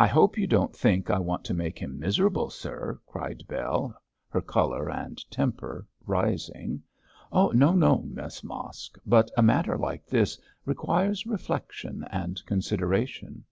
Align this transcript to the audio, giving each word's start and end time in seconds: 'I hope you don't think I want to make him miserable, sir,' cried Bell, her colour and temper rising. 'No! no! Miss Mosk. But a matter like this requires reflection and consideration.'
'I 0.00 0.08
hope 0.08 0.36
you 0.36 0.48
don't 0.48 0.74
think 0.74 1.10
I 1.10 1.20
want 1.20 1.44
to 1.44 1.54
make 1.54 1.78
him 1.78 1.96
miserable, 2.00 2.50
sir,' 2.50 2.98
cried 3.06 3.46
Bell, 3.46 3.94
her 4.30 4.40
colour 4.40 4.90
and 4.90 5.16
temper 5.30 5.86
rising. 6.04 6.82
'No! 7.32 7.50
no! 7.52 7.98
Miss 8.02 8.42
Mosk. 8.42 8.98
But 9.06 9.30
a 9.36 9.42
matter 9.42 9.78
like 9.78 10.06
this 10.06 10.40
requires 10.66 11.24
reflection 11.24 12.02
and 12.10 12.44
consideration.' 12.46 13.44